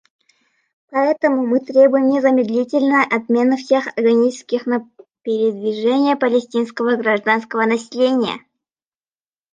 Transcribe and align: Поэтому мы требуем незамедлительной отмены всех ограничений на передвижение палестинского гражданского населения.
Поэтому 0.89 1.45
мы 1.45 1.59
требуем 1.59 2.07
незамедлительной 2.07 3.03
отмены 3.03 3.55
всех 3.55 3.85
ограничений 3.89 4.59
на 4.65 4.89
передвижение 5.23 6.15
палестинского 6.15 6.95
гражданского 6.95 7.65
населения. 7.67 8.39